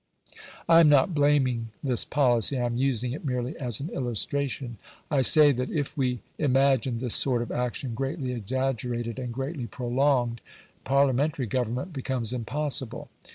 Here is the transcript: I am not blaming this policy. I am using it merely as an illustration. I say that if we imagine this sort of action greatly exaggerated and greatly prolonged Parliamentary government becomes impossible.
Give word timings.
I 0.67 0.79
am 0.79 0.89
not 0.89 1.13
blaming 1.13 1.69
this 1.83 2.05
policy. 2.05 2.57
I 2.57 2.65
am 2.65 2.75
using 2.75 3.11
it 3.11 3.23
merely 3.23 3.55
as 3.59 3.79
an 3.79 3.89
illustration. 3.89 4.79
I 5.11 5.21
say 5.21 5.51
that 5.51 5.69
if 5.69 5.95
we 5.95 6.21
imagine 6.39 6.97
this 6.97 7.13
sort 7.13 7.43
of 7.43 7.51
action 7.51 7.93
greatly 7.93 8.31
exaggerated 8.31 9.19
and 9.19 9.31
greatly 9.31 9.67
prolonged 9.67 10.41
Parliamentary 10.85 11.45
government 11.45 11.93
becomes 11.93 12.33
impossible. 12.33 13.09